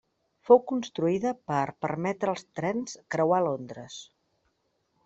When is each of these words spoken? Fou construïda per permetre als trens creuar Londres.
Fou 0.47 0.61
construïda 0.71 1.33
per 1.51 1.59
permetre 1.87 2.35
als 2.35 2.49
trens 2.61 2.99
creuar 3.17 3.45
Londres. 3.51 4.05